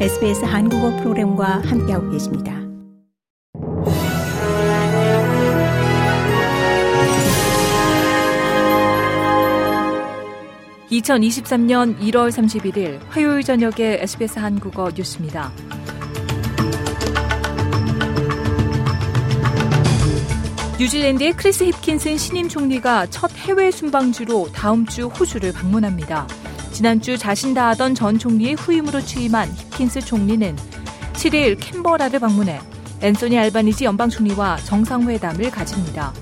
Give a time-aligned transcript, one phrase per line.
[0.00, 2.52] SBS 한국어 프로그램과 함께하고 계십니다.
[10.90, 15.52] (2023년 1월 31일) 화요일 저녁에 SBS 한국어 뉴스입니다.
[20.80, 26.26] 뉴질랜드의 크리스 힙킨슨 신임 총리가 첫 해외 순방지로 다음 주 호주를 방문합니다.
[26.74, 30.56] 지난주 자신다 아던 전 총리의 후임으로 취임한 힙킨스 총리는
[31.12, 32.58] 7일 캔버라를 방문해
[33.00, 36.12] 앤소니 알바니지 연방 총리와 정상회담을 가집니다.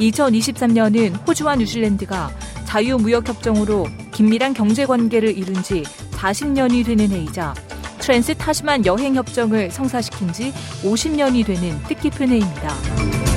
[0.00, 2.30] 2023년은 호주와 뉴질랜드가
[2.64, 5.82] 자유무역협정으로 긴밀한 경제관계를 이룬 지
[6.12, 7.52] 40년이 되는 해이자
[7.98, 10.50] Trans-Tasman 여행협정을 성사시킨 지
[10.82, 13.29] 50년이 되는 뜻깊은 해입니다.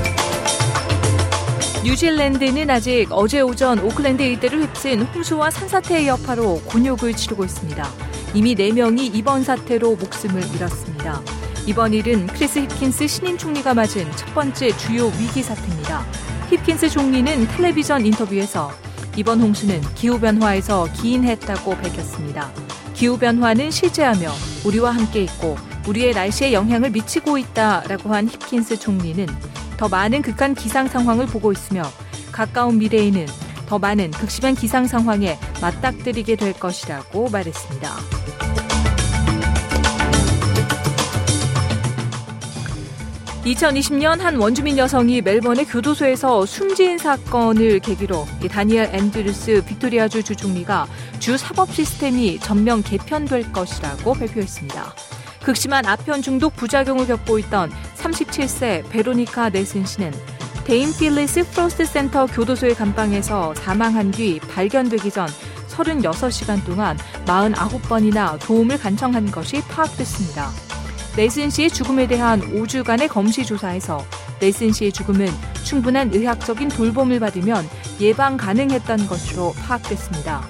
[1.83, 7.85] 뉴질랜드는 아직 어제 오전 오클랜드 일대를 휩쓴 홍수와 산사태의 여파로 곤욕을 치르고 있습니다.
[8.33, 11.21] 이미 4명이 이번 사태로 목숨을 잃었습니다.
[11.67, 16.05] 이번 일은 크리스 힙킨스 신임 총리가 맞은 첫 번째 주요 위기 사태입니다.
[16.51, 18.71] 힙킨스 총리는 텔레비전 인터뷰에서
[19.17, 22.49] 이번 홍수는 기후변화에서 기인했다고 밝혔습니다.
[22.93, 24.31] 기후변화는 실제하며
[24.65, 29.27] 우리와 함께 있고 우리의 날씨에 영향을 미치고 있다라고 한 힙킨스 총리는
[29.77, 31.83] 더 많은 극한 기상 상황을 보고 있으며
[32.31, 33.27] 가까운 미래에는
[33.67, 37.89] 더 많은 극심한 기상 상황에 맞닥뜨리게 될 것이라고 말했습니다.
[43.45, 50.87] (2020년) 한 원주민 여성이 멜번의 교도소에서 숨진 사건을 계기로 다니엘 앤드루스 빅토리아주 주총리가
[51.19, 54.93] 주 사법 시스템이 전면 개편될 것이라고 발표했습니다.
[55.43, 57.69] 극심한 아편 중독 부작용을 겪고 있던
[58.03, 60.11] 37세 베로니카 네슨 씨는
[60.65, 65.27] Dame Phyllis Frost Centre 교도소의 감방에서 사망한 뒤 발견되기 전
[65.69, 70.51] 36시간 동안 49번이나 도움을 간청한 것이 파악됐습니다.
[71.15, 74.03] 네슨 씨의 죽음에 대한 5주간의 검시 조사에서
[74.39, 75.27] 네슨 씨의 죽음은
[75.63, 77.67] 충분한 의학적인 돌봄을 받으면
[78.01, 80.47] 예방 가능했던 것으로 파악됐습니다.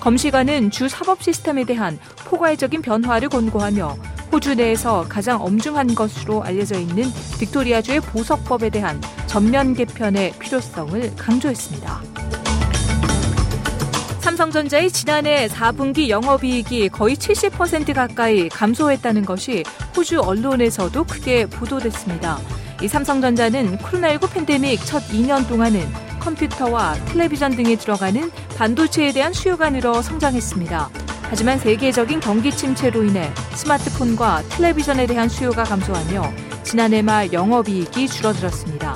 [0.00, 3.96] 검시관은 주 사법 시스템에 대한 포괄적인 변화를 권고하며
[4.34, 7.04] 호주 내에서 가장 엄중한 것으로 알려져 있는
[7.38, 12.02] 빅토리아주의 보석법에 대한 전면 개편의 필요성을 강조했습니다.
[14.18, 19.62] 삼성전자의 지난해 4분기 영업이익이 거의 70% 가까이 감소했다는 것이
[19.96, 22.40] 호주 언론에서도 크게 보도됐습니다.
[22.82, 25.80] 이 삼성전자는 코로나19 팬데믹 첫 2년 동안은
[26.18, 31.03] 컴퓨터와 텔레비전 등에 들어가는 반도체에 대한 수요가 늘어 성장했습니다.
[31.34, 38.94] 하지만 세계적인 경기 침체로 인해 스마트폰과 텔레비전에 대한 수요가 감소하며 지난해 말 영업이익이 줄어들었습니다.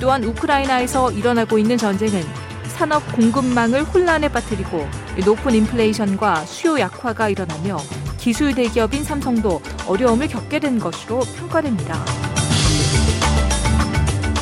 [0.00, 2.22] 또한 우크라이나에서 일어나고 있는 전쟁은
[2.68, 4.88] 산업 공급망을 혼란에 빠뜨리고
[5.22, 7.76] 높은 인플레이션과 수요 약화가 일어나며
[8.16, 12.02] 기술 대기업인 삼성도 어려움을 겪게 된 것으로 평가됩니다.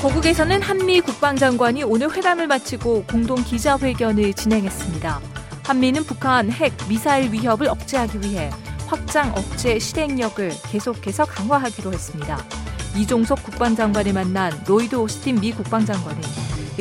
[0.01, 5.34] 거국에서는 한미 국방장관이 오늘 회담을 마치고 공동 기자회견을 진행했습니다.
[5.65, 8.51] 한미는 북한 핵, 미사일 위협을 억제하기 위해
[8.87, 12.39] 확장 억제 실행력을 계속해서 강화하기로 했습니다.
[12.95, 16.21] 이종석 국방장관을 만난 로이드 오스틴 미 국방장관은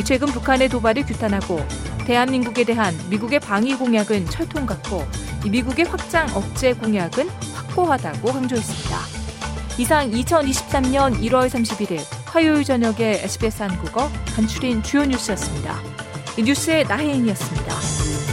[0.04, 1.66] 최근 북한의 도발을 규탄하고
[2.06, 5.06] 대한민국에 대한 미국의 방위 공약은 철통 같고
[5.50, 8.98] 미국의 확장 억제 공약은 확고하다고 강조했습니다.
[9.80, 15.80] 이상 2023년 1월 31일 화요일 저녁에 SBS 한국어 간추린 주요 뉴스였습니다.
[16.38, 18.33] 이 뉴스의 나혜인이었습니다.